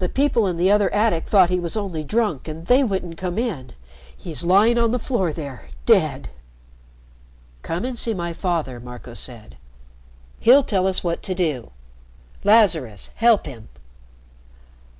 [0.00, 3.38] The people in the other attic thought he was only drunk, and they wouldn't come
[3.38, 3.74] in.
[4.16, 6.30] He's lying on the floor there, dead."
[7.62, 9.56] "Come and see my father," Marco said.
[10.40, 11.70] "He'll tell us what do do.
[12.42, 13.68] Lazarus, help him."